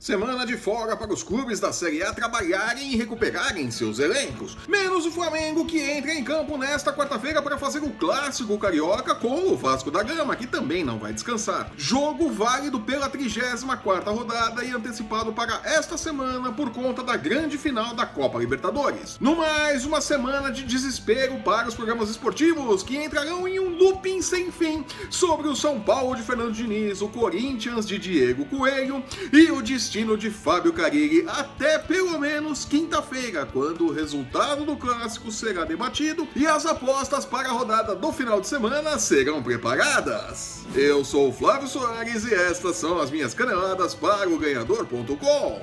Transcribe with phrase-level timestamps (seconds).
[0.00, 4.56] Semana de folga para os clubes da Série A trabalharem e recuperarem seus elencos.
[4.66, 9.52] Menos o Flamengo, que entra em campo nesta quarta-feira para fazer o clássico carioca com
[9.52, 11.70] o Vasco da Gama, que também não vai descansar.
[11.76, 17.92] Jogo válido pela 34 rodada e antecipado para esta semana por conta da grande final
[17.92, 19.18] da Copa Libertadores.
[19.20, 24.22] No mais, uma semana de desespero para os programas esportivos, que entrarão em um looping
[24.22, 29.50] sem fim sobre o São Paulo de Fernando Diniz, o Corinthians de Diego Coelho e
[29.50, 35.32] o de destino de Fábio Carilli até pelo menos quinta-feira, quando o resultado do clássico
[35.32, 40.64] será debatido e as apostas para a rodada do final de semana serão preparadas.
[40.76, 45.60] Eu sou o Flávio Soares e estas são as minhas caneladas para o ganhador.com.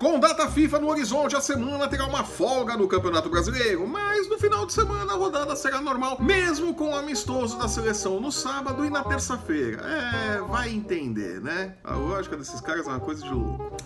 [0.00, 4.38] Com data FIFA no horizonte, a semana terá uma folga no Campeonato Brasileiro, mas no
[4.38, 8.86] final de semana a rodada será normal, mesmo com o amistoso da seleção no sábado
[8.86, 9.82] e na terça-feira.
[9.82, 11.74] É, vai entender, né?
[11.82, 13.76] A lógica desses caras é uma coisa de louco.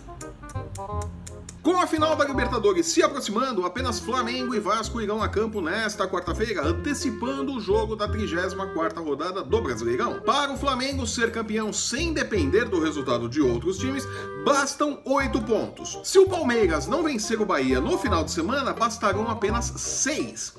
[1.63, 6.05] Com a final da Libertadores se aproximando, apenas Flamengo e Vasco irão a campo nesta
[6.05, 10.19] quarta-feira, antecipando o jogo da 34ª rodada do Brasileirão.
[10.19, 14.05] Para o Flamengo ser campeão sem depender do resultado de outros times,
[14.43, 15.97] bastam oito pontos.
[16.03, 20.53] Se o Palmeiras não vencer o Bahia no final de semana, bastarão apenas seis.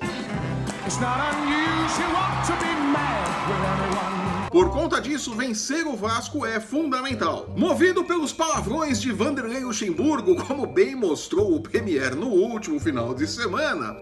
[4.54, 7.52] Por conta disso, vencer o Vasco é fundamental.
[7.56, 13.26] Movido pelos palavrões de Vanderlei Luxemburgo, como bem mostrou o Premier no último final de
[13.26, 13.96] semana.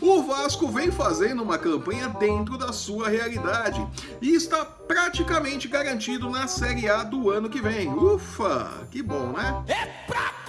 [0.00, 3.86] O Vasco vem fazendo uma campanha dentro da sua realidade
[4.20, 7.88] e está praticamente garantido na Série A do ano que vem.
[7.88, 9.62] Ufa, que bom, né?
[9.68, 10.39] É pra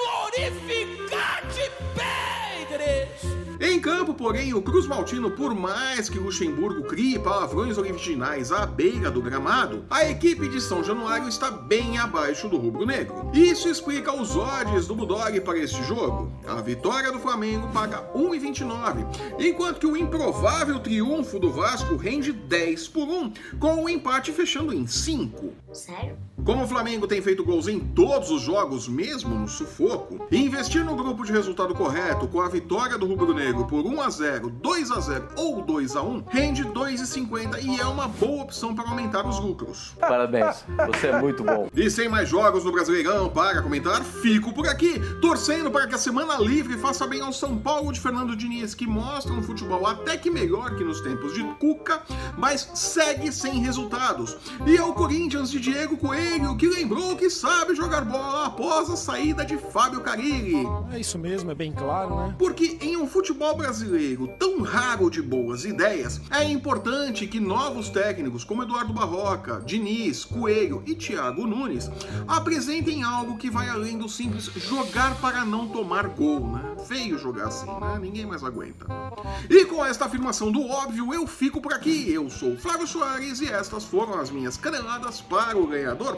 [4.21, 9.83] porém, o Cruz Maltino, por mais que Luxemburgo crie palavrões originais à beira do gramado,
[9.89, 13.31] a equipe de São Januário está bem abaixo do rubro-negro.
[13.33, 16.31] Isso explica os odds do Bulldog para este jogo.
[16.47, 19.07] A vitória do Flamengo paga 1,29,
[19.39, 24.71] enquanto que o improvável triunfo do Vasco rende 10 por 1, com o empate fechando
[24.71, 25.51] em 5.
[25.73, 26.15] Sério?
[26.45, 30.95] Como o Flamengo tem feito gols em todos os jogos, mesmo no sufoco, investir no
[30.95, 34.91] grupo de resultado correto com a vitória do Rubro Negro por 1 a 0, 2
[34.91, 39.25] a 0 ou 2 a 1 rende 2,50 e é uma boa opção para aumentar
[39.25, 39.93] os lucros.
[39.99, 41.69] Parabéns, você é muito bom.
[41.73, 45.97] E sem mais jogos no Brasileirão para comentar, fico por aqui, torcendo para que a
[45.97, 50.17] semana livre faça bem ao São Paulo de Fernando Diniz, que mostra um futebol até
[50.17, 52.01] que melhor que nos tempos de Cuca,
[52.37, 54.37] mas segue sem resultados.
[54.65, 59.45] E ao Corinthians de Diego Coelho que lembrou que sabe jogar bola após a saída
[59.45, 60.65] de Fábio Carilli.
[60.91, 62.35] É isso mesmo, é bem claro, né?
[62.37, 64.00] Porque em um futebol brasileiro
[64.39, 70.83] tão raro de boas ideias, é importante que novos técnicos como Eduardo Barroca, Diniz, Coelho
[70.85, 71.89] e Thiago Nunes
[72.27, 76.75] apresentem algo que vai além do simples jogar para não tomar gol, né?
[76.87, 77.99] Feio jogar assim, né?
[77.99, 78.85] Ninguém mais aguenta.
[79.49, 82.11] E com esta afirmação do óbvio, eu fico por aqui.
[82.11, 86.15] Eu sou Flávio Soares e estas foram as minhas caneladas para o ganhador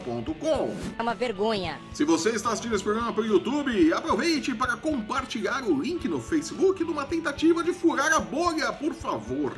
[0.98, 1.80] é uma vergonha.
[1.92, 6.84] Se você está assistindo esse programa pelo YouTube, aproveite para compartilhar o link no Facebook
[6.84, 9.52] numa tentativa de furar a bolha, por favor.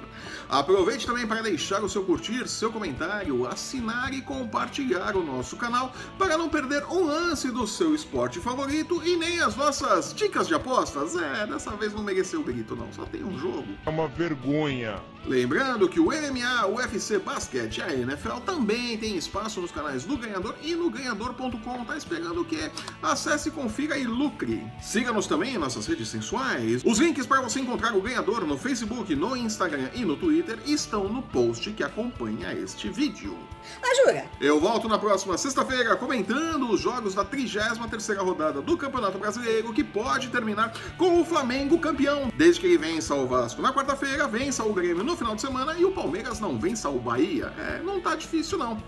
[0.48, 5.92] Aproveite também para deixar o seu curtir, seu comentário, assinar e compartilhar o nosso canal
[6.16, 10.54] para não perder um lance do seu esporte favorito e nem as nossas dicas de
[10.54, 11.16] apostas.
[11.16, 13.66] É, dessa vez não mereceu o grito não, só tem um jogo.
[13.84, 15.00] É uma vergonha.
[15.24, 20.04] Lembrando que o MMA, o UFC Basquete e a NFL também tem espaço nos canais
[20.04, 21.84] do Ganhador Ganhador e no ganhador.com.
[21.84, 22.70] Tá esperando o quê?
[23.02, 24.66] Acesse, confira e lucre.
[24.80, 26.82] Siga-nos também em nossas redes sensuais.
[26.84, 31.08] Os links para você encontrar o ganhador no Facebook, no Instagram e no Twitter estão
[31.08, 33.36] no post que acompanha este vídeo.
[33.82, 34.24] Ah, jura?
[34.40, 39.82] Eu volto na próxima sexta-feira comentando os jogos da 33ª rodada do Campeonato Brasileiro, que
[39.82, 42.30] pode terminar com o Flamengo campeão.
[42.36, 45.74] Desde que ele vença o Vasco na quarta-feira, vença o Grêmio no final de semana
[45.78, 47.52] e o Palmeiras não vença o Bahia.
[47.58, 48.82] É, não tá difícil não.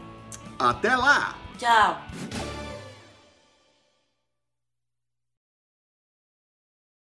[0.58, 1.37] Até lá!
[1.56, 2.02] Tchau!